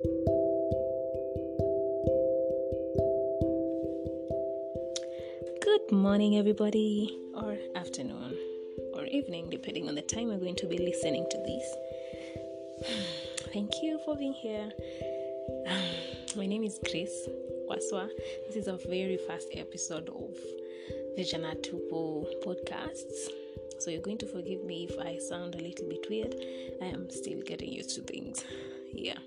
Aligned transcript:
Good 0.00 0.14
morning, 5.90 6.38
everybody, 6.38 7.18
or 7.34 7.58
afternoon, 7.74 8.38
or 8.94 9.06
evening, 9.06 9.50
depending 9.50 9.88
on 9.88 9.96
the 9.96 10.02
time 10.02 10.28
you're 10.28 10.38
going 10.38 10.54
to 10.54 10.68
be 10.68 10.78
listening 10.78 11.26
to 11.28 11.38
this. 11.38 11.74
Thank 13.52 13.72
you 13.82 13.98
for 14.04 14.16
being 14.16 14.34
here. 14.34 14.70
My 16.36 16.46
name 16.46 16.62
is 16.62 16.78
Grace 16.88 17.28
Waswa. 17.68 18.08
This 18.46 18.54
is 18.54 18.68
a 18.68 18.76
very 18.76 19.18
first 19.26 19.48
episode 19.54 20.10
of 20.10 20.32
the 21.16 21.24
Vijana 21.24 21.56
Tupo 21.60 22.24
podcasts. 22.44 23.30
So 23.80 23.90
you're 23.90 24.02
going 24.02 24.18
to 24.18 24.28
forgive 24.28 24.62
me 24.62 24.86
if 24.88 24.96
I 25.00 25.18
sound 25.18 25.56
a 25.56 25.58
little 25.58 25.88
bit 25.88 26.06
weird. 26.08 26.36
I 26.80 26.84
am 26.84 27.10
still 27.10 27.40
getting 27.40 27.72
used 27.72 27.96
to 27.96 28.02
things. 28.02 28.44
Yeah. 28.92 29.18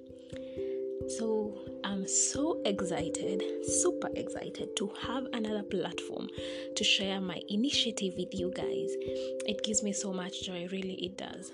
So 1.07 1.57
I'm 1.83 2.07
so 2.07 2.61
excited, 2.65 3.43
super 3.65 4.09
excited 4.15 4.75
to 4.77 4.91
have 5.01 5.25
another 5.33 5.63
platform 5.63 6.29
to 6.75 6.83
share 6.83 7.19
my 7.21 7.39
initiative 7.49 8.13
with 8.17 8.29
you 8.33 8.51
guys. 8.55 8.89
It 9.45 9.63
gives 9.63 9.83
me 9.83 9.93
so 9.93 10.13
much 10.13 10.43
joy, 10.43 10.67
really, 10.71 10.93
it 11.05 11.17
does. 11.17 11.51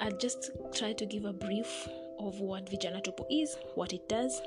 I'll 0.00 0.16
just 0.16 0.50
try 0.74 0.92
to 0.92 1.06
give 1.06 1.24
a 1.24 1.32
brief 1.32 1.88
of 2.18 2.40
what 2.40 2.66
Vijana 2.66 3.02
Tupo 3.02 3.24
is, 3.30 3.56
what 3.74 3.92
it 3.92 4.08
does, 4.08 4.40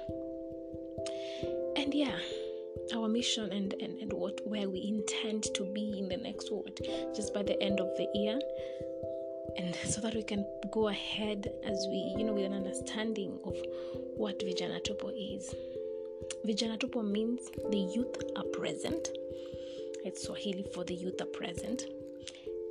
and 1.75 1.93
yeah, 1.93 2.17
our 2.95 3.07
mission 3.07 3.52
and, 3.52 3.73
and, 3.81 3.99
and 3.99 4.13
what 4.13 4.39
where 4.45 4.69
we 4.69 4.85
intend 4.88 5.43
to 5.55 5.63
be 5.73 5.99
in 5.99 6.07
the 6.09 6.17
next 6.17 6.52
world 6.52 6.79
just 7.16 7.33
by 7.33 7.43
the 7.43 7.61
end 7.61 7.79
of 7.79 7.88
the 7.97 8.07
year 8.13 8.39
and 9.57 9.75
so 9.75 10.02
that 10.02 10.13
we 10.13 10.23
can 10.23 10.45
go 10.71 10.88
ahead 10.89 11.47
as 11.66 11.85
we 11.89 12.16
you 12.17 12.23
know 12.23 12.34
with 12.34 12.45
an 12.45 12.53
understanding 12.53 13.39
of 13.45 13.55
what 14.16 14.39
Vijana 14.39 14.81
Tupo 14.83 15.11
is. 15.35 15.53
Vijana 16.45 16.77
Tupo 16.77 17.03
means 17.03 17.50
the 17.72 17.78
youth 17.78 18.23
are 18.35 18.44
present. 18.45 19.09
It's 20.03 20.25
Swahili 20.25 20.66
for 20.73 20.83
the 20.83 20.95
youth 20.95 21.22
are 21.22 21.25
present. 21.25 21.83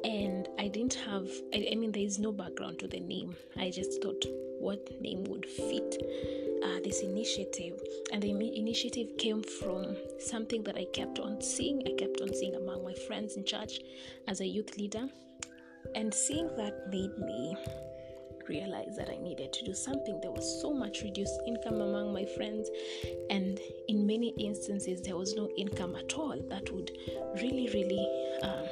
And 0.04 0.48
I 0.58 0.68
didn't 0.68 0.94
have, 0.94 1.28
I, 1.52 1.68
I 1.72 1.74
mean, 1.74 1.90
there 1.92 2.02
is 2.02 2.18
no 2.18 2.30
background 2.32 2.78
to 2.80 2.88
the 2.88 3.00
name. 3.00 3.34
I 3.56 3.70
just 3.70 4.02
thought 4.02 4.24
what 4.60 4.88
name 5.00 5.24
would 5.24 5.46
fit 5.46 6.02
uh, 6.64 6.80
this 6.84 7.02
initiative. 7.02 7.80
And 8.12 8.22
the 8.22 8.30
initiative 8.30 9.18
came 9.18 9.42
from 9.42 9.96
something 10.18 10.62
that 10.64 10.76
I 10.76 10.86
kept 10.92 11.18
on 11.18 11.40
seeing. 11.40 11.82
I 11.86 11.92
kept 11.98 12.20
on 12.20 12.32
seeing 12.32 12.54
among 12.54 12.84
my 12.84 12.94
friends 12.94 13.36
in 13.36 13.44
church 13.44 13.80
as 14.28 14.40
a 14.40 14.46
youth 14.46 14.76
leader. 14.76 15.08
And 15.94 16.12
seeing 16.12 16.48
that 16.56 16.88
made 16.90 17.16
me 17.18 17.56
realize 18.48 18.96
that 18.96 19.08
I 19.08 19.16
needed 19.16 19.52
to 19.52 19.64
do 19.64 19.74
something. 19.74 20.20
There 20.20 20.30
was 20.30 20.60
so 20.60 20.72
much 20.72 21.02
reduced 21.02 21.40
income 21.46 21.80
among 21.80 22.12
my 22.12 22.24
friends, 22.24 22.70
and 23.30 23.58
in 23.88 24.06
many 24.06 24.34
instances, 24.38 25.02
there 25.02 25.16
was 25.16 25.34
no 25.34 25.48
income 25.56 25.96
at 25.96 26.14
all. 26.14 26.40
That 26.48 26.70
would 26.72 26.92
really, 27.42 27.68
really 27.74 28.06
um, 28.42 28.66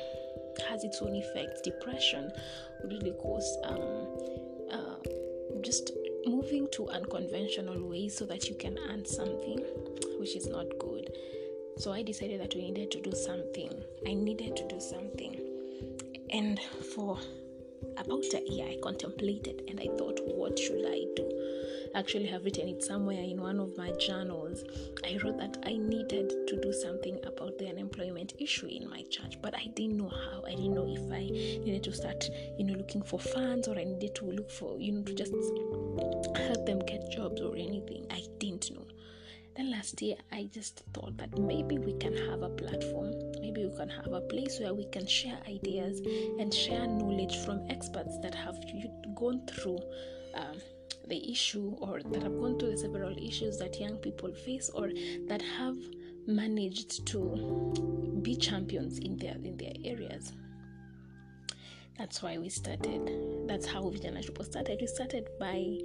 has 0.69 0.85
its 0.85 1.01
own 1.03 1.15
effects. 1.15 1.61
Depression 1.63 2.31
would 2.83 2.93
really 2.93 3.15
cause 3.19 3.59
um, 3.65 4.07
uh, 4.71 4.97
just 5.63 5.93
moving 6.27 6.69
to 6.73 6.89
unconventional 6.89 7.87
ways 7.89 8.17
so 8.17 8.25
that 8.27 8.49
you 8.49 8.55
can 8.55 8.79
earn 8.89 9.05
something, 9.05 9.59
which 10.19 10.37
is 10.37 10.47
not 10.47 10.67
good. 10.79 11.11
So 11.77 11.93
I 11.93 12.03
decided 12.03 12.41
that 12.41 12.55
we 12.55 12.71
needed 12.71 12.91
to 12.93 13.01
do 13.01 13.13
something. 13.13 13.73
I 14.07 14.15
needed 14.15 14.57
to 14.57 14.69
do 14.69 14.81
something. 14.81 15.44
And 16.35 16.59
for 16.97 17.17
about 17.97 18.25
a 18.35 18.43
year, 18.51 18.67
I 18.67 18.77
contemplated 18.83 19.63
and 19.69 19.79
I 19.79 19.87
thought, 19.97 20.19
what 20.25 20.59
should 20.59 20.85
I 20.85 21.05
do? 21.15 21.31
I 21.95 22.01
actually 22.01 22.27
have 22.27 22.45
written 22.45 22.67
it 22.67 22.83
somewhere 22.83 23.23
in 23.23 23.41
one 23.41 23.61
of 23.61 23.79
my 23.79 23.93
journals. 23.93 24.65
I 25.05 25.17
wrote 25.23 25.39
that 25.39 25.59
I 25.65 25.77
needed 25.77 26.49
to 26.49 26.61
do 26.61 26.73
something 26.73 27.21
about 27.25 27.57
the 27.59 27.69
unemployment 27.69 28.33
issue 28.41 28.67
in 28.67 28.91
my 28.91 29.05
church, 29.11 29.39
but 29.41 29.55
I 29.55 29.67
didn't 29.77 29.99
know 29.99 30.09
how. 30.09 30.43
I 30.45 30.57
didn't 30.57 30.75
know 30.75 30.89
if 30.89 31.13
I 31.13 31.21
needed 31.65 31.85
to 31.85 31.93
start, 31.93 32.29
you 32.59 32.65
know, 32.65 32.75
looking 32.75 33.03
for 33.03 33.21
funds 33.21 33.69
or 33.69 33.79
I 33.79 33.85
needed 33.85 34.17
to 34.17 34.25
look 34.25 34.51
for, 34.51 34.77
you 34.81 34.91
know, 34.91 35.03
to 35.05 35.15
just 35.15 35.35
help 36.37 36.67
them 36.67 36.81
get 36.81 37.13
jobs 37.13 37.41
or 37.43 37.55
anything. 37.55 38.07
I 38.11 38.25
didn't 38.41 38.73
know. 38.73 38.87
Then 39.57 39.71
last 39.71 40.03
year, 40.03 40.17
I 40.33 40.49
just 40.53 40.83
thought 40.93 41.17
that 41.19 41.39
maybe 41.39 41.79
we 41.79 41.93
can 41.93 42.17
have 42.29 42.43
a 42.43 42.49
platform, 42.49 43.13
maybe 43.45 43.67
we 43.67 43.77
can 43.77 43.91
have 43.91 44.13
a 44.13 44.23
place 44.23 44.59
where 44.59 44.73
we 44.73 44.87
can 44.87 45.07
share 45.07 45.39
ideas 45.47 46.01
and 46.41 46.53
share 46.53 46.87
knowledge 46.87 47.37
from 47.45 47.61
experts 47.69 48.19
that 48.23 48.35
have 48.35 48.57
gone 49.15 49.43
through 49.47 49.79
um, 50.35 50.57
the 51.09 51.31
issue 51.31 51.77
or 51.81 52.01
that 52.01 52.23
have 52.23 52.39
gone 52.41 52.59
through 52.59 52.71
the 52.71 52.79
several 52.79 53.15
issues 53.19 53.59
that 53.59 53.79
young 53.79 53.97
people 53.99 54.33
face 54.33 54.71
or 54.71 54.91
that 55.29 55.43
have 55.59 55.77
managed 56.27 57.07
to 57.07 57.21
be 58.23 58.35
champions 58.35 58.99
in 58.99 59.19
their 59.19 59.37
in 59.45 59.59
their 59.59 59.75
areas. 59.85 60.33
That's 61.99 62.23
why 62.23 62.39
we 62.39 62.49
started. 62.49 63.03
That's 63.47 63.67
how 63.67 63.83
Vijana 63.83 64.25
Tupo 64.27 64.43
started. 64.45 64.79
We 64.81 64.87
started 64.87 65.29
by 65.39 65.79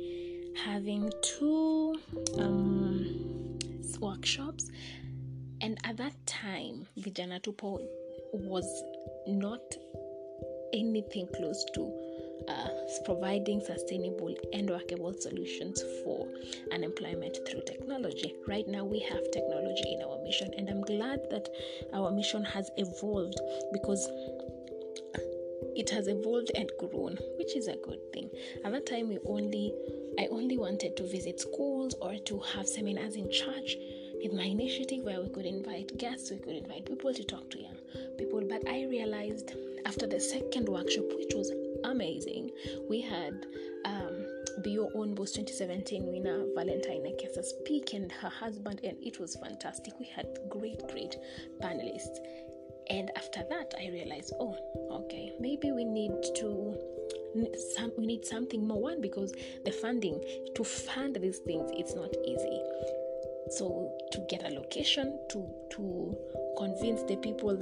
having 0.66 1.12
two 1.22 2.00
um, 2.38 3.60
workshops 4.00 4.72
and 5.62 5.78
at 5.84 5.98
that 5.98 6.14
time 6.26 6.86
vijana 7.00 7.40
tupo 7.42 7.80
was 8.34 8.84
not 9.28 9.62
anything 10.74 11.28
close 11.36 11.66
to 11.74 11.92
uh, 12.48 12.70
providing 13.06 13.60
sustainable 13.62 14.34
and 14.54 14.70
workable 14.70 15.14
solutions 15.14 15.84
for 16.04 16.28
unemployment 16.72 17.38
through 17.48 17.62
technology. 17.66 18.34
Right 18.48 18.68
now, 18.68 18.86
we 18.86 19.00
have 19.00 19.32
technology 19.32 19.94
in 19.94 20.02
our 20.02 20.22
mission, 20.24 20.52
and 20.58 20.70
I'm 20.70 20.82
glad 20.82 21.20
that 21.30 21.50
our 21.94 22.12
mission 22.12 22.44
has 22.46 22.70
evolved 22.78 23.40
because 23.74 24.08
it 25.76 25.90
has 25.92 26.08
evolved 26.08 26.52
and 26.56 26.72
grown, 26.80 27.18
which 27.38 27.56
is 27.56 27.68
a 27.68 27.78
good 27.78 28.00
thing. 28.14 28.30
At 28.66 28.72
that 28.72 28.86
time, 28.86 29.10
we 29.10 29.20
only 29.26 29.74
I 30.20 30.28
only 30.32 30.58
wanted 30.58 30.98
to 30.98 31.04
visit 31.04 31.40
schools 31.40 31.96
or 32.02 32.16
to 32.16 32.40
have 32.54 32.68
seminars 32.68 33.16
in 33.16 33.32
church 33.32 33.78
with 34.22 34.34
my 34.34 34.44
initiative 34.44 35.04
where 35.04 35.22
we 35.22 35.30
could 35.30 35.46
invite 35.46 35.98
guests, 35.98 36.32
we 36.32 36.38
could 36.38 36.56
invite 36.56 36.86
people 36.86 37.14
to 37.14 37.24
talk 37.24 37.50
to 37.52 37.60
young 37.60 37.78
people. 38.18 38.42
But 38.48 38.68
I 38.68 38.84
realized 38.84 39.54
after 39.86 40.08
the 40.08 40.20
second 40.20 40.68
workshop, 40.68 41.06
which 41.16 41.34
was 41.34 41.52
amazing, 41.84 42.52
we 42.90 43.02
had 43.02 43.46
um, 43.86 44.26
Be 44.62 44.72
Your 44.72 44.92
Own 44.94 45.16
Boss 45.16 45.32
2017 45.32 46.06
winner 46.06 46.46
Valentine 46.56 47.04
Ekesa 47.04 47.44
speak 47.44 47.94
and 47.94 48.12
her 48.12 48.30
husband, 48.30 48.82
and 48.84 48.98
it 49.02 49.20
was 49.20 49.36
fantastic. 49.38 49.94
We 50.00 50.08
had 50.08 50.28
great, 50.50 50.82
great 50.90 51.16
panelists. 51.62 52.18
And 52.90 53.12
after 53.16 53.44
that, 53.50 53.74
I 53.80 53.90
realized, 53.90 54.34
oh, 54.40 54.58
okay, 54.92 55.34
maybe 55.40 55.72
we 55.72 55.86
need 55.86 56.12
to 56.38 56.78
some, 57.76 57.92
we 57.96 58.08
need 58.08 58.26
something 58.26 58.68
more 58.68 58.82
one 58.82 59.02
because 59.02 59.34
the 59.64 59.72
funding 59.72 60.20
to 60.56 60.64
fund 60.64 61.16
these 61.22 61.38
things 61.38 61.70
it's 61.76 61.94
not 61.94 62.10
easy 62.26 62.60
so 63.50 63.92
to 64.12 64.20
get 64.30 64.44
a 64.44 64.54
location 64.54 65.20
to 65.30 65.48
to 65.72 66.18
convince 66.58 67.04
the 67.04 67.16
people 67.18 67.56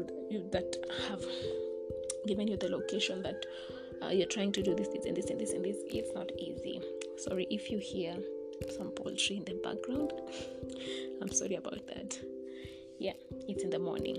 that 0.52 0.76
have 1.08 1.24
given 2.28 2.48
you 2.48 2.58
the 2.58 2.70
location 2.70 3.22
that 3.22 3.46
uh, 4.04 4.10
you're 4.10 4.28
trying 4.28 4.52
to 4.52 4.62
do 4.62 4.76
this, 4.76 4.88
this 4.90 5.06
and 5.06 5.16
this 5.16 5.30
and 5.30 5.40
this 5.40 5.52
and 5.54 5.64
this 5.64 5.78
it's 5.88 6.14
not 6.14 6.32
easy. 6.38 6.82
Sorry 7.18 7.48
if 7.50 7.72
you 7.72 7.80
hear 7.80 8.16
some 8.76 8.92
poultry 8.92 9.38
in 9.38 9.46
the 9.46 9.60
background. 9.64 10.12
I'm 11.22 11.32
sorry 11.32 11.56
about 11.56 11.86
that. 11.88 12.20
Yeah 13.00 13.14
it's 13.48 13.64
in 13.64 13.70
the 13.70 13.80
morning. 13.80 14.18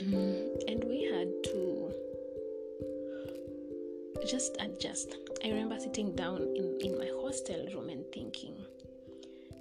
Mm, 0.00 0.68
and 0.68 0.84
we 0.84 1.04
had 1.04 1.28
to 1.44 1.92
just 4.26 4.56
adjust. 4.60 5.16
I 5.44 5.48
remember 5.48 5.78
sitting 5.78 6.14
down 6.14 6.42
in, 6.56 6.78
in 6.80 6.98
my 6.98 7.08
hostel 7.22 7.66
room 7.72 7.88
and 7.88 8.04
thinking 8.12 8.54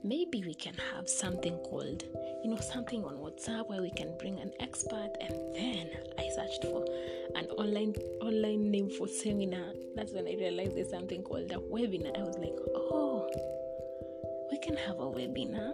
maybe 0.05 0.43
we 0.45 0.53
can 0.53 0.73
have 0.93 1.09
something 1.09 1.57
called 1.69 2.03
you 2.43 2.49
know 2.49 2.57
something 2.57 3.03
on 3.03 3.15
whatsapp 3.15 3.67
where 3.67 3.81
we 3.81 3.89
can 3.89 4.15
bring 4.19 4.39
an 4.39 4.51
expert 4.59 5.09
and 5.19 5.33
then 5.55 5.89
i 6.19 6.29
searched 6.35 6.61
for 6.61 6.85
an 7.35 7.45
online 7.57 7.93
online 8.21 8.69
name 8.69 8.89
for 8.89 9.07
seminar. 9.07 9.73
That's 9.95 10.13
when 10.13 10.27
i 10.27 10.35
realized 10.35 10.77
there's 10.77 10.91
something 10.91 11.23
called 11.23 11.51
a 11.51 11.55
webinar. 11.55 12.15
I 12.17 12.21
was 12.21 12.37
like 12.37 12.55
oh 12.75 13.27
we 14.51 14.59
can 14.59 14.77
have 14.77 14.99
a 14.99 15.09
webinar 15.17 15.73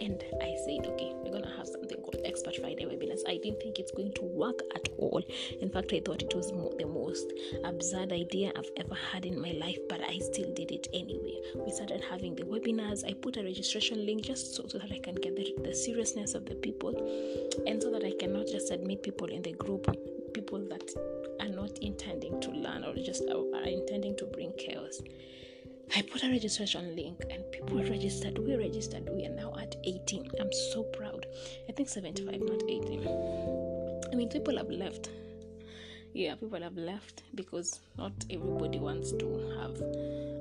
and 0.00 0.22
I 0.42 0.56
said, 0.64 0.86
okay, 0.86 1.12
we're 1.14 1.32
gonna 1.32 1.56
have 1.56 1.66
something 1.66 1.98
called 1.98 2.20
Expert 2.24 2.56
Friday 2.56 2.84
webinars. 2.84 3.20
I 3.26 3.38
didn't 3.42 3.60
think 3.60 3.78
it's 3.78 3.92
going 3.92 4.12
to 4.14 4.24
work 4.24 4.60
at 4.74 4.88
all. 4.98 5.22
In 5.60 5.70
fact, 5.70 5.92
I 5.92 6.00
thought 6.00 6.22
it 6.22 6.34
was 6.34 6.50
the 6.50 6.86
most 6.86 7.32
absurd 7.64 8.12
idea 8.12 8.52
I've 8.56 8.70
ever 8.76 8.94
had 8.94 9.24
in 9.24 9.40
my 9.40 9.52
life, 9.52 9.78
but 9.88 10.00
I 10.02 10.18
still 10.18 10.52
did 10.54 10.70
it 10.70 10.88
anyway. 10.92 11.40
We 11.54 11.70
started 11.72 12.02
having 12.08 12.34
the 12.34 12.44
webinars. 12.44 13.04
I 13.08 13.14
put 13.14 13.36
a 13.36 13.42
registration 13.42 14.04
link 14.06 14.22
just 14.22 14.54
so, 14.54 14.66
so 14.68 14.78
that 14.78 14.92
I 14.92 14.98
can 14.98 15.14
get 15.14 15.36
the, 15.36 15.54
the 15.62 15.74
seriousness 15.74 16.34
of 16.34 16.46
the 16.46 16.54
people, 16.54 16.94
and 17.66 17.82
so 17.82 17.90
that 17.90 18.04
I 18.04 18.12
cannot 18.18 18.46
just 18.46 18.70
admit 18.70 19.02
people 19.02 19.28
in 19.28 19.42
the 19.42 19.52
group, 19.52 19.86
people 20.34 20.58
that 20.68 20.88
are 21.40 21.48
not 21.48 21.78
intending 21.78 22.40
to 22.40 22.50
learn 22.50 22.84
or 22.84 22.94
just 22.94 23.22
are, 23.28 23.44
are 23.56 23.68
intending 23.68 24.16
to 24.16 24.26
bring 24.26 24.52
chaos. 24.58 25.00
I 25.96 26.02
put 26.02 26.22
a 26.22 26.28
registration 26.28 26.94
link 26.94 27.22
and 27.30 27.50
people 27.50 27.82
registered. 27.82 28.38
We 28.38 28.56
registered. 28.56 29.08
We 29.10 29.24
are 29.24 29.34
now 29.34 29.54
at 29.60 29.74
18. 29.84 30.30
I'm 30.40 30.52
so 30.52 30.82
proud. 30.82 31.26
I 31.68 31.72
think 31.72 31.88
75, 31.88 32.40
not 32.40 32.62
18. 32.68 33.08
I 34.12 34.14
mean, 34.14 34.28
people 34.28 34.56
have 34.58 34.68
left. 34.68 35.08
Yeah, 36.14 36.34
people 36.34 36.60
have 36.60 36.76
left 36.76 37.22
because 37.34 37.80
not 37.96 38.12
everybody 38.30 38.78
wants 38.78 39.12
to 39.12 39.26
have 39.60 39.80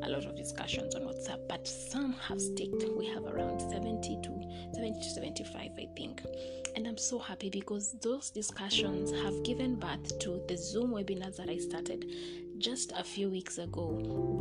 a 0.04 0.10
lot 0.10 0.26
of 0.26 0.36
discussions 0.36 0.96
on 0.96 1.04
WhatsApp, 1.04 1.48
but 1.48 1.68
some 1.68 2.14
have 2.14 2.42
sticked. 2.42 2.84
We 2.98 3.08
have 3.08 3.26
around 3.26 3.60
70 3.62 4.20
to 4.24 4.48
70 4.74 5.00
to 5.00 5.10
75, 5.10 5.72
I 5.78 5.88
think. 5.96 6.22
And 6.76 6.88
I'm 6.88 6.98
so 6.98 7.20
happy 7.20 7.50
because 7.50 7.94
those 8.02 8.30
discussions 8.30 9.12
have 9.24 9.44
given 9.44 9.76
birth 9.76 10.18
to 10.20 10.42
the 10.48 10.58
Zoom 10.58 10.92
webinars 10.92 11.38
that 11.38 11.50
I 11.50 11.58
started 11.58 12.06
just 12.60 12.92
a 12.94 13.04
few 13.04 13.30
weeks 13.30 13.58
ago 13.58 13.86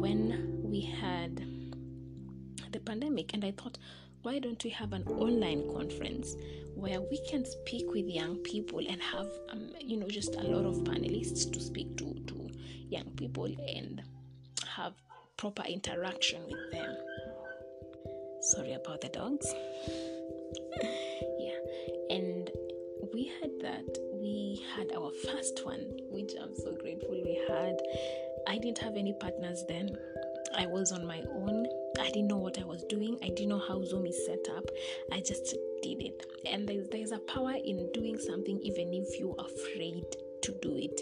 when 0.01 0.63
we 0.63 0.81
had 0.81 1.37
the 2.73 2.81
pandemic. 2.81 3.35
And 3.35 3.45
I 3.45 3.53
thought, 3.53 3.79
why 4.23 4.39
don't 4.39 4.63
we 4.65 4.71
have 4.71 4.93
an 4.93 5.07
online 5.09 5.71
conference 5.73 6.35
where 6.75 7.01
we 7.01 7.21
can 7.29 7.45
speak 7.45 7.91
with 7.93 8.07
young 8.07 8.37
people 8.39 8.81
and 8.81 9.01
have, 9.01 9.29
um, 9.51 9.71
you 9.81 9.97
know, 9.97 10.09
just 10.09 10.35
a 10.35 10.43
lot 10.43 10.65
of 10.65 10.85
panelists 10.85 11.51
to 11.53 11.61
speak 11.61 11.97
to, 11.99 12.15
to 12.27 12.51
young 12.89 13.11
people 13.17 13.45
and 13.45 14.03
have 14.67 14.95
proper 15.37 15.63
interaction 15.63 16.43
with 16.51 16.73
them. 16.73 16.97
Sorry 18.41 18.73
about 18.75 19.01
the 19.01 19.09
dogs. 19.09 19.47
yeah, 21.39 21.59
and 22.11 22.51
we 23.13 23.33
had 23.41 23.51
that. 23.61 24.06
We 24.27 24.61
had 24.75 24.91
our 24.91 25.13
first 25.25 25.65
one, 25.65 25.87
which 26.11 26.33
I'm 26.43 26.57
so 26.57 26.73
grateful 26.73 27.11
we 27.13 27.41
had. 27.47 27.81
I 28.49 28.59
didn't 28.59 28.79
have 28.79 28.97
any 28.97 29.13
partners 29.13 29.63
then. 29.69 29.97
I 30.59 30.67
was 30.67 30.91
on 30.91 31.07
my 31.07 31.23
own. 31.33 31.65
I 32.01 32.07
didn't 32.07 32.27
know 32.27 32.39
what 32.39 32.59
I 32.59 32.65
was 32.65 32.83
doing. 32.89 33.21
I 33.23 33.29
didn't 33.29 33.51
know 33.51 33.61
how 33.61 33.85
Zoom 33.85 34.05
is 34.05 34.27
set 34.27 34.45
up. 34.57 34.65
I 35.13 35.21
just 35.21 35.55
did 35.81 36.03
it. 36.03 36.27
And 36.45 36.69
there's, 36.69 36.89
there's 36.89 37.13
a 37.13 37.21
power 37.21 37.55
in 37.65 37.89
doing 37.95 38.19
something 38.19 38.59
even 38.63 38.93
if 38.95 39.21
you're 39.21 39.37
afraid 39.39 40.05
to 40.43 40.53
do 40.61 40.77
it. 40.77 41.01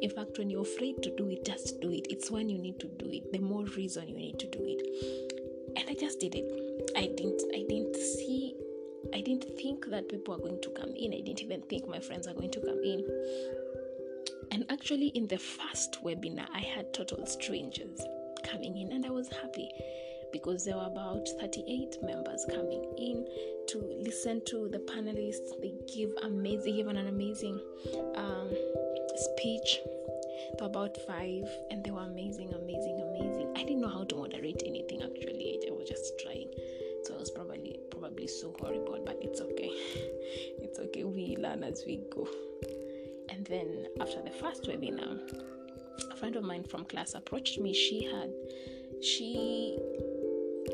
In 0.00 0.10
fact, 0.10 0.38
when 0.38 0.48
you're 0.48 0.62
afraid 0.62 1.02
to 1.02 1.10
do 1.16 1.28
it, 1.30 1.44
just 1.44 1.80
do 1.80 1.90
it. 1.90 2.06
It's 2.08 2.30
when 2.30 2.48
you 2.48 2.58
need 2.58 2.78
to 2.78 2.86
do 2.86 3.10
it. 3.10 3.32
The 3.32 3.40
more 3.40 3.64
reason 3.64 4.06
you 4.06 4.16
need 4.16 4.38
to 4.38 4.46
do 4.46 4.60
it. 4.62 5.74
And 5.76 5.90
I 5.90 5.94
just 5.94 6.20
did 6.20 6.36
it. 6.36 6.92
I 6.96 7.06
didn't 7.16 7.42
I 7.52 7.64
didn't 7.68 7.96
see 7.96 8.54
I 9.12 9.20
didn't 9.20 9.44
think 9.58 9.86
that 9.90 10.08
people 10.08 10.34
are 10.34 10.38
going 10.38 10.60
to 10.62 10.70
come 10.70 10.90
in. 10.96 11.12
I 11.12 11.20
didn't 11.20 11.42
even 11.42 11.62
think 11.62 11.88
my 11.88 12.00
friends 12.00 12.26
are 12.26 12.34
going 12.34 12.50
to 12.52 12.60
come 12.60 12.80
in. 12.82 13.04
And 14.50 14.64
actually, 14.70 15.08
in 15.08 15.26
the 15.26 15.38
first 15.38 16.02
webinar, 16.04 16.46
I 16.54 16.60
had 16.60 16.92
total 16.94 17.26
strangers 17.26 18.00
coming 18.44 18.76
in, 18.76 18.92
and 18.92 19.04
I 19.04 19.10
was 19.10 19.28
happy 19.28 19.68
because 20.32 20.64
there 20.64 20.76
were 20.76 20.86
about 20.86 21.28
38 21.40 22.02
members 22.02 22.44
coming 22.50 22.84
in 22.98 23.26
to 23.68 23.78
listen 24.00 24.42
to 24.46 24.68
the 24.68 24.78
panelists. 24.78 25.60
They 25.60 25.74
give 25.94 26.10
amazing, 26.22 26.76
gave 26.76 26.86
an 26.88 26.98
amazing 26.98 27.60
um, 28.16 28.50
speech. 29.16 29.78
There 30.58 30.62
were 30.62 30.66
about 30.66 30.96
five, 31.06 31.48
and 31.70 31.84
they 31.84 31.90
were 31.90 32.02
amazing, 32.02 32.52
amazing, 32.52 33.00
probably 38.24 38.28
so 38.28 38.54
horrible, 38.60 39.02
but 39.04 39.18
it's 39.20 39.40
okay. 39.40 39.70
It's 40.62 40.78
okay. 40.78 41.04
We 41.04 41.36
learn 41.36 41.62
as 41.62 41.84
we 41.86 42.02
go. 42.10 42.26
And 43.28 43.46
then 43.46 43.86
after 44.00 44.20
the 44.22 44.30
first 44.30 44.64
webinar, 44.64 45.18
a 46.10 46.16
friend 46.16 46.36
of 46.36 46.42
mine 46.42 46.64
from 46.64 46.84
class 46.84 47.14
approached 47.14 47.58
me. 47.60 47.72
She 47.72 48.04
had 48.04 48.30
she 49.02 49.78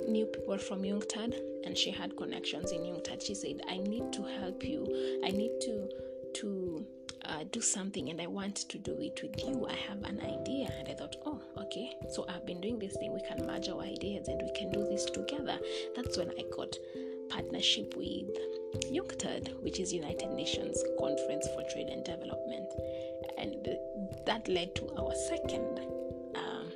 knew 0.08 0.26
people 0.26 0.58
from 0.58 0.82
UNCTAD 0.82 1.34
and 1.64 1.76
she 1.76 1.90
had 1.90 2.16
connections 2.16 2.72
in 2.72 2.80
UNCTAD. 2.82 3.22
She 3.26 3.34
said, 3.34 3.60
I 3.68 3.78
need 3.78 4.12
to 4.12 4.22
help 4.40 4.64
you. 4.64 4.86
I 5.24 5.30
need 5.30 5.52
to 5.62 5.88
to 6.34 6.86
uh, 7.24 7.44
do 7.50 7.60
something 7.60 8.08
and 8.08 8.20
I 8.20 8.26
want 8.26 8.56
to 8.56 8.78
do 8.78 8.96
it 9.00 9.20
with 9.22 9.44
you. 9.44 9.66
I 9.68 9.74
have 9.88 10.02
an 10.04 10.20
idea. 10.20 10.68
And 10.78 10.88
I 10.88 10.94
thought, 10.94 11.16
oh, 11.26 11.40
okay. 11.58 11.92
So 12.10 12.26
I've 12.28 12.46
been 12.46 12.60
doing 12.60 12.78
this 12.78 12.96
thing. 12.96 13.12
We 13.12 13.20
can 13.22 13.46
merge 13.46 13.68
our 13.68 13.80
ideas 13.80 14.28
and 14.28 14.40
we 14.42 14.52
can 14.58 14.70
do 14.70 14.86
this 14.88 15.04
together. 15.04 15.58
That's 15.96 16.16
when 16.16 16.30
I 16.30 16.44
got 16.56 16.74
partnership 17.30 17.96
with 17.96 18.28
UNCTAD, 18.92 19.62
which 19.62 19.80
is 19.80 19.92
United 19.92 20.30
Nations 20.30 20.82
Conference 20.98 21.48
for 21.54 21.62
Trade 21.72 21.88
and 21.88 22.04
Development. 22.04 22.68
And 23.38 23.78
that 24.26 24.48
led 24.48 24.74
to 24.76 24.90
our 24.98 25.14
second 25.14 25.80
um, 26.34 26.70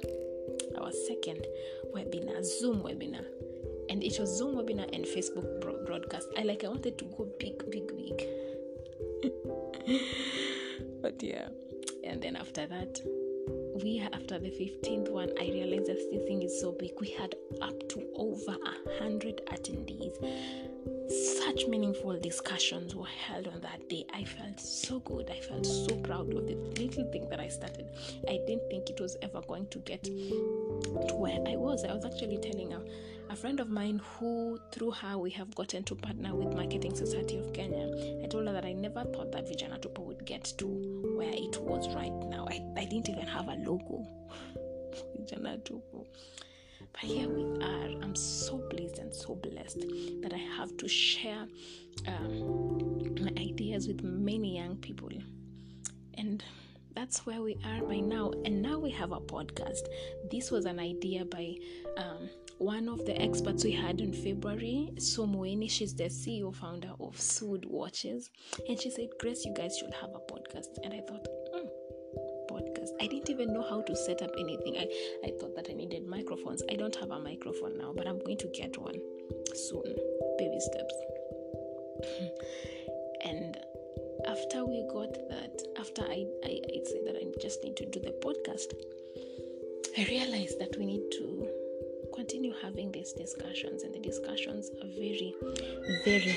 our 0.79 0.91
second 1.07 1.47
webinar, 1.95 2.45
Zoom 2.45 2.83
webinar. 2.83 3.25
And 3.91 4.03
it 4.03 4.19
was 4.19 4.37
Zoom 4.37 4.57
webinar 4.57 4.89
and 4.95 5.05
Facebook 5.05 5.61
broadcast. 5.61 6.29
I 6.39 6.43
like 6.43 6.65
I 6.65 6.69
wanted 6.69 6.99
to 6.99 7.05
go 7.05 7.29
big, 7.39 7.71
big, 7.71 7.87
big. 7.89 8.27
but 11.03 11.23
yeah. 11.23 11.49
And 12.03 12.23
then 12.23 12.37
after 12.37 12.67
that, 12.67 13.01
we 13.83 14.01
after 14.13 14.39
the 14.39 14.51
15th 14.51 15.11
one 15.11 15.31
i 15.41 15.45
realized 15.47 15.87
that 15.87 15.97
this 16.11 16.23
thing 16.27 16.43
is 16.43 16.61
so 16.61 16.73
big. 16.73 16.93
We 17.01 17.11
had 17.11 17.35
up 17.61 17.89
to 17.91 18.07
over 18.15 18.53
a 18.53 18.99
hundred 19.03 19.41
attendees 19.47 20.15
such 21.45 21.67
meaningful 21.67 22.19
discussions 22.21 22.95
were 22.95 23.05
held 23.07 23.47
on 23.49 23.61
that 23.61 23.87
day. 23.91 24.07
I 24.15 24.25
felt 24.25 24.59
so 24.59 25.01
good. 25.01 25.31
I 25.31 25.41
felt 25.41 25.67
so 25.67 25.95
proud 25.97 26.33
of 26.33 26.47
the 26.47 26.55
little 26.81 27.05
thing 27.13 27.29
that 27.29 27.39
i 27.39 27.49
started. 27.49 27.91
I 28.27 28.41
didn't 28.47 28.71
think 28.71 28.89
it 28.89 28.99
was 28.99 29.17
ever 29.21 29.43
going 29.43 29.67
to 29.69 29.79
get 29.81 30.05
to 30.05 31.15
where 31.15 31.39
i 31.47 31.57
was. 31.57 31.85
I 31.85 31.93
was 31.93 32.07
actually 32.07 32.39
telling 32.39 32.73
a, 32.73 32.81
a 33.31 33.37
friend 33.37 33.61
of 33.61 33.69
mine 33.69 34.01
who 34.05 34.59
through 34.73 34.93
her 34.93 35.19
we 35.19 35.31
have 35.33 35.55
gotten 35.55 35.85
to 35.85 35.95
partner 35.95 36.35
with 36.35 36.57
marketing 36.57 36.95
society 36.95 37.39
of 37.39 37.53
kenya. 37.53 37.89
I 38.23 38.27
told 38.27 38.47
her 38.47 38.53
that 38.53 38.65
i 38.65 38.73
never 38.73 39.05
thought 39.05 39.31
that 39.33 39.47
vijana 39.47 39.79
tupo 39.79 40.03
would 40.03 40.25
get 40.25 40.45
to 40.59 40.67
where 41.17 41.33
it 41.33 41.61
was 41.61 41.95
right 41.95 42.15
now. 42.31 42.47
I, 42.49 42.65
I 42.81 42.85
didn't 42.87 43.11
even 43.11 43.27
have 43.27 43.49
a 43.49 43.57
logo. 43.57 44.07
Vijana 45.19 45.59
tupo 45.63 46.07
but 46.93 47.03
here 47.03 47.29
we 47.29 47.45
are. 47.63 48.03
I'm 48.03 48.15
so 48.15 48.59
pleased 48.59 48.99
and 48.99 49.15
so 49.15 49.35
blessed 49.35 49.81
that 50.23 50.33
I 50.33 50.39
have 50.57 50.77
to 50.79 50.89
share 50.89 51.47
um, 52.07 53.15
my 53.21 53.31
ideas 53.39 53.87
with 53.89 54.03
many 54.03 54.57
young 54.57 54.77
people. 54.77 55.11
And 56.17 56.43
that's 56.95 57.27
where 57.27 57.43
we 57.43 57.57
are 57.65 57.83
by 57.83 58.01
now. 58.01 58.33
And 58.45 58.63
now 58.63 58.79
we 58.79 58.91
have 58.91 59.13
a 59.13 59.21
podcast. 59.21 59.87
This 60.31 60.51
was 60.51 60.65
an 60.65 60.79
idea 60.79 61.25
by 61.25 61.55
um, 61.97 62.29
one 62.59 62.89
of 62.89 63.05
the 63.05 63.21
experts 63.21 63.65
we 63.65 63.73
had 63.73 64.01
in 64.01 64.13
February, 64.13 64.91
Somueni. 64.97 65.71
She's 65.71 65.95
the 65.95 66.05
CEO 66.05 66.55
founder 66.55 66.93
of 67.01 67.17
Sood 67.17 67.67
Watches. 67.67 68.31
And 68.69 68.81
she 68.81 68.91
said, 68.91 69.09
Grace, 69.19 69.45
you 69.45 69.53
guys 69.55 69.77
should 69.79 69.93
have 69.95 70.11
a 70.11 70.33
podcast. 70.33 70.79
And 70.85 70.95
I 70.95 71.01
thought, 71.01 71.27
I 73.01 73.07
didn't 73.07 73.31
even 73.31 73.53
know 73.53 73.63
how 73.63 73.83
to 73.83 73.97
set 73.97 74.23
up 74.23 74.31
anything. 74.39 74.77
I, 74.77 74.89
I 75.27 75.33
thought 75.39 75.55
that 75.57 75.69
I 75.71 75.75
needed 75.75 76.07
microphones. 76.07 76.63
I 76.71 76.75
don't 76.75 76.95
have 76.97 77.11
a 77.11 77.21
microphone 77.21 77.79
now, 77.79 77.93
but 77.95 78.07
I'm 78.07 78.19
going 78.21 78.39
to 78.39 78.49
get 78.49 78.77
one 78.79 79.01
soon. 79.55 79.95
Baby 80.39 80.61
steps. 80.61 80.95
and 83.25 83.57
after 84.27 84.65
we 84.65 84.87
got 84.93 85.13
that, 85.29 85.63
after 85.79 86.03
I, 86.03 86.27
I, 86.45 86.61
I 86.73 86.81
said 86.85 87.03
that 87.07 87.17
I 87.17 87.25
just 87.41 87.63
need 87.63 87.77
to 87.77 87.87
do 87.87 88.01
the 88.01 88.15
podcast, 88.25 88.73
I 89.97 90.05
realized 90.11 90.59
that 90.59 90.77
we 90.79 90.87
need 90.87 91.11
to 91.13 91.49
continue 92.15 92.53
having 92.63 92.93
these 92.93 93.13
discussions, 93.13 93.83
and 93.83 93.95
the 93.95 94.01
discussions 94.01 94.71
are 94.83 94.89
very, 94.89 95.35
very. 96.05 96.37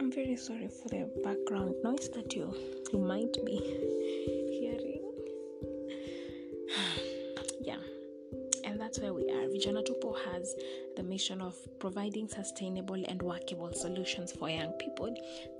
I'm 0.00 0.12
very 0.12 0.36
sorry 0.36 0.68
for 0.68 0.88
the 0.88 1.10
background 1.24 1.74
noise 1.82 2.08
that 2.10 2.34
you 2.34 2.54
you 2.92 2.98
might 2.98 3.36
be 3.44 3.58
that's 8.88 9.00
where 9.00 9.12
we 9.12 9.30
are. 9.30 9.46
Vijana 9.48 9.84
Tupo 9.84 10.16
has 10.32 10.54
the 10.96 11.02
mission 11.02 11.42
of 11.42 11.54
providing 11.78 12.26
sustainable 12.26 13.02
and 13.06 13.20
workable 13.20 13.70
solutions 13.72 14.32
for 14.32 14.48
young 14.48 14.72
people 14.78 15.14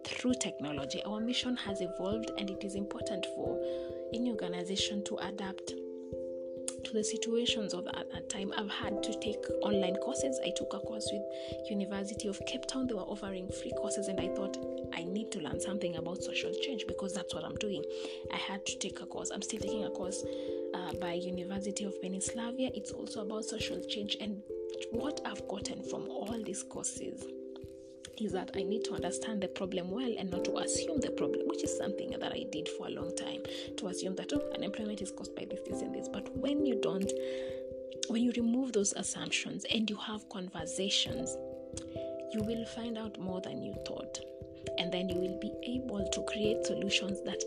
through 0.07 0.33
technology. 0.41 1.03
Our 1.05 1.21
mission 1.21 1.55
has 1.57 1.83
evolved, 1.83 2.31
and 2.39 2.49
it 2.49 2.65
is 2.65 2.75
important 2.75 3.27
for 3.35 3.61
any 4.15 4.31
organization 4.31 5.05
to 5.05 5.17
adapt 5.17 5.75
to 6.89 6.95
the 6.95 7.05
situations 7.05 7.75
of 7.75 7.87
at 7.89 8.11
that 8.13 8.29
time. 8.31 8.53
I've 8.57 8.71
had 8.71 9.03
to 9.03 9.21
take 9.21 9.45
online 9.63 9.97
courses. 9.97 10.41
I 10.43 10.51
took 10.57 10.73
a 10.73 10.79
course 10.81 11.09
with 11.13 11.23
University 11.71 12.29
of 12.29 12.41
Cape 12.47 12.67
Town. 12.67 12.87
They 12.87 12.95
were 12.95 13.01
offering 13.03 13.49
free 13.49 13.73
courses, 13.73 14.09
and 14.09 14.19
I 14.19 14.29
thought 14.29 14.57
I 14.95 15.05
need 15.05 15.31
to 15.33 15.41
learn 15.41 15.61
something 15.61 15.97
about 15.97 16.23
social 16.23 16.53
change 16.63 16.87
because 16.89 17.13
that's 17.13 17.35
what 17.35 17.45
I'm 17.45 17.57
doing. 17.57 17.85
I 18.33 18.37
had 18.37 18.65
to 18.65 18.79
take 18.79 19.01
a 19.01 19.07
course. 19.07 19.31
I'm 19.31 19.43
still 19.43 19.61
taking 19.61 19.85
a 19.85 19.91
course 19.91 20.25
uh, 20.75 20.95
by 20.95 21.13
University 21.13 21.85
of 21.85 22.01
Pennsylvania. 22.01 22.71
It's 22.75 22.93
also 22.93 23.21
about 23.21 23.45
social 23.45 23.81
change 23.85 24.17
and 24.21 24.43
what 24.91 25.21
I've 25.27 25.47
gotten 25.49 25.83
from 25.83 26.09
all 26.09 26.41
these 26.43 26.63
courses 26.63 27.27
is 28.21 28.33
that 28.33 28.51
I 28.55 28.63
need 28.63 28.85
to 28.85 28.95
understand 28.95 29.43
the 29.43 29.49
problem 29.49 29.91
well 29.91 30.13
and 30.19 30.31
not 30.31 30.45
to 30.47 30.57
assume 30.59 31.01
the 31.01 31.11
problem, 31.11 31.43
which 31.47 31.65
is 31.65 31.77
something 31.77 32.11
that 32.11 32.33
I 32.33 32.45
did 32.51 32.69
for 32.69 32.87
a 32.87 32.91
long 32.91 33.15
time. 33.17 33.43
To 33.77 33.89
assume 33.89 34.17
that 34.17 34.33
oh, 34.33 34.43
unemployment 34.55 35.01
is 35.01 35.11
caused 35.11 35.35
by 35.35 35.45
this, 35.45 35.61
this, 35.67 35.83
and 35.83 35.95
this. 35.95 36.09
But 36.09 36.35
when 36.37 36.67
you 36.67 36.81
don't 36.81 37.11
when 38.09 38.23
you 38.23 38.33
remove 38.37 38.73
those 38.73 38.93
assumptions 38.95 39.67
and 39.71 39.89
you 39.89 39.97
have 39.97 40.29
conversations, 40.31 41.37
you 42.33 42.43
will 42.43 42.65
find 42.67 42.97
out 42.97 43.19
more 43.19 43.41
than 43.41 43.63
you 43.63 43.75
thought. 43.87 44.19
And 44.79 44.93
then 44.93 45.09
you 45.09 45.17
will 45.17 45.39
be 45.41 45.53
able 45.65 46.09
to 46.09 46.23
create 46.23 46.65
solutions 46.65 47.21
that 47.23 47.43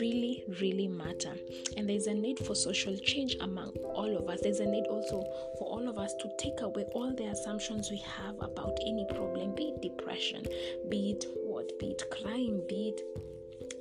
really, 0.00 0.44
really 0.60 0.88
matter. 0.88 1.32
And 1.76 1.88
there's 1.88 2.06
a 2.06 2.14
need 2.14 2.38
for 2.38 2.54
social 2.54 2.96
change 2.96 3.36
among 3.40 3.70
all 3.94 4.16
of 4.16 4.28
us. 4.28 4.40
There's 4.42 4.60
a 4.60 4.66
need 4.66 4.86
also 4.86 5.22
for 5.58 5.68
all 5.68 5.88
of 5.88 5.98
us 5.98 6.14
to 6.14 6.30
take 6.38 6.60
away 6.60 6.84
all 6.92 7.14
the 7.14 7.24
assumptions 7.24 7.90
we 7.90 7.98
have 7.98 8.36
about 8.40 8.78
any 8.86 9.06
problem, 9.14 9.54
be 9.54 9.64
it 9.68 9.82
depression, 9.82 10.44
be 10.88 11.12
it 11.12 11.26
what, 11.44 11.78
be 11.78 11.88
it 11.88 12.02
crime, 12.10 12.62
be 12.68 12.88
it 12.88 13.00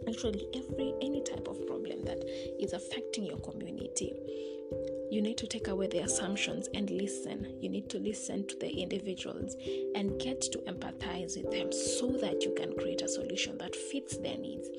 actually 0.08 0.48
every 0.56 0.94
any 1.02 1.22
type 1.22 1.48
of 1.48 1.66
problem 1.68 2.04
that 2.04 2.24
is 2.60 2.74
affecting 2.74 3.24
your 3.26 3.38
community 3.38 4.14
you 5.12 5.22
need 5.22 5.38
to 5.40 5.46
take 5.46 5.68
away 5.68 5.88
the 5.88 6.00
assumptions 6.00 6.70
and 6.74 6.90
listen. 6.90 7.58
You 7.60 7.68
need 7.68 7.90
to 7.90 8.00
listen 8.00 8.48
to 8.48 8.56
the 8.56 8.70
individuals 8.70 9.58
and 9.94 10.18
get 10.18 10.40
to 10.42 10.58
empathize 10.60 11.36
with 11.36 11.52
them 11.52 11.74
so 11.74 12.08
that 12.22 12.44
you 12.44 12.54
can 12.56 12.74
create 12.78 13.02
a 13.02 13.10
solution 13.10 13.58
that 13.58 13.76
fits 13.76 14.16
their 14.18 14.38
needs. 14.38 14.70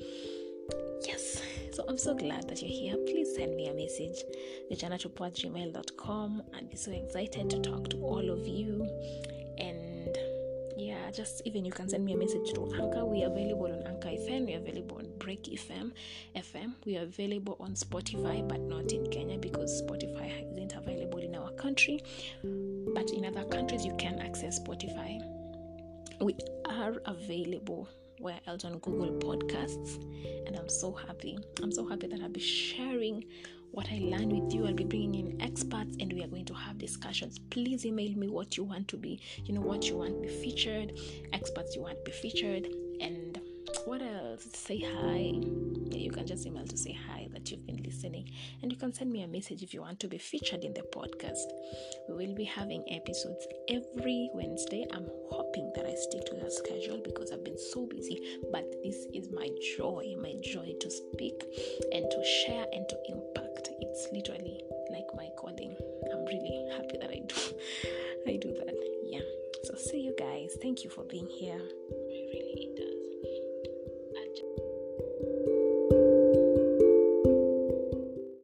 Yes, 1.07 1.39
so 1.71 1.85
I'm 1.87 1.99
so 1.99 2.15
glad 2.15 2.49
that 2.49 2.63
you're 2.63 2.71
here. 2.71 2.97
Please 3.05 3.35
send 3.35 3.55
me 3.55 3.67
a 3.67 3.73
message, 3.75 4.23
gmail.com 4.71 6.43
I'd 6.55 6.69
be 6.69 6.77
so 6.77 6.91
excited 6.91 7.51
to 7.51 7.59
talk 7.59 7.89
to 7.89 7.97
all 8.03 8.31
of 8.31 8.47
you. 8.47 8.87
Just 11.13 11.43
even 11.45 11.63
you 11.63 11.71
can 11.71 11.87
send 11.87 12.03
me 12.03 12.13
a 12.13 12.17
message 12.17 12.53
to 12.53 12.73
Anchor. 12.73 13.05
We 13.05 13.23
are 13.23 13.27
available 13.27 13.65
on 13.67 13.83
Anchor 13.85 14.09
FM, 14.09 14.47
we 14.47 14.55
are 14.55 14.57
available 14.57 14.97
on 14.97 15.07
Break 15.19 15.43
FM. 15.43 15.91
FM. 16.35 16.73
We 16.85 16.97
are 16.97 17.03
available 17.03 17.55
on 17.59 17.73
Spotify, 17.75 18.47
but 18.47 18.59
not 18.61 18.91
in 18.91 19.05
Kenya 19.11 19.37
because 19.37 19.83
Spotify 19.83 20.51
isn't 20.51 20.73
available 20.73 21.19
in 21.19 21.35
our 21.35 21.51
country. 21.51 22.01
But 22.41 23.11
in 23.11 23.25
other 23.25 23.43
countries, 23.45 23.85
you 23.85 23.95
can 23.97 24.19
access 24.19 24.59
Spotify. 24.59 25.21
We 26.19 26.35
are 26.65 26.95
available 27.05 27.87
where 28.19 28.39
else 28.47 28.65
on 28.65 28.79
Google 28.79 29.11
Podcasts, 29.19 30.01
and 30.47 30.55
I'm 30.57 30.69
so 30.69 30.91
happy. 30.91 31.37
I'm 31.61 31.71
so 31.71 31.87
happy 31.87 32.07
that 32.07 32.21
I'll 32.21 32.29
be 32.29 32.39
sharing 32.39 33.23
what 33.73 33.87
I 33.91 33.97
learned 33.97 34.31
with 34.31 34.53
you. 34.53 34.67
I'll 34.67 34.73
be 34.73 34.83
bringing 34.83 35.15
in 35.15 35.41
experts 35.41 35.97
and 35.99 36.13
we 36.13 36.23
are 36.23 36.27
going 36.27 36.45
to 36.45 36.53
have 36.53 36.77
discussions. 36.77 37.39
Please 37.49 37.85
email 37.85 38.15
me 38.15 38.27
what 38.27 38.55
you 38.55 38.63
want 38.63 38.87
to 38.89 38.97
be, 38.97 39.19
you 39.45 39.53
know, 39.53 39.61
what 39.61 39.85
you 39.85 39.97
want 39.97 40.21
to 40.21 40.27
be 40.27 40.27
featured, 40.27 40.93
experts 41.33 41.75
you 41.75 41.81
want 41.81 41.97
to 41.97 42.11
be 42.11 42.11
featured, 42.11 42.67
and 43.01 43.39
what 43.85 44.01
else? 44.01 44.47
Say 44.53 44.79
hi. 44.79 45.33
Yeah, 45.91 45.97
you 45.97 46.11
can 46.11 46.27
just 46.27 46.45
email 46.45 46.65
to 46.65 46.77
say 46.77 46.95
hi 47.07 47.27
that 47.33 47.49
you've 47.49 47.65
been 47.65 47.81
listening, 47.83 48.29
and 48.61 48.71
you 48.71 48.77
can 48.77 48.93
send 48.93 49.11
me 49.11 49.23
a 49.23 49.27
message 49.27 49.63
if 49.63 49.73
you 49.73 49.81
want 49.81 49.99
to 50.01 50.07
be 50.07 50.17
featured 50.17 50.63
in 50.63 50.73
the 50.73 50.83
podcast. 50.93 51.47
We 52.07 52.27
will 52.27 52.35
be 52.35 52.43
having 52.43 52.83
episodes 52.89 53.45
every 53.69 54.29
Wednesday. 54.33 54.85
I'm 54.93 55.07
hoping 55.29 55.71
that 55.75 55.85
I 55.85 55.95
stick 55.95 56.25
to 56.25 56.35
that 56.35 56.53
schedule 56.53 57.01
because 57.03 57.31
I've 57.31 57.43
been 57.43 57.57
so 57.57 57.87
busy, 57.87 58.39
but 58.51 58.65
this 58.83 59.07
is 59.13 59.29
my 59.31 59.49
joy, 59.77 60.15
my 60.21 60.35
joy 60.43 60.73
to 60.79 60.91
speak 60.91 61.43
and 61.91 62.09
to 62.09 62.23
share 62.23 62.62
being 71.13 71.27
here. 71.27 71.61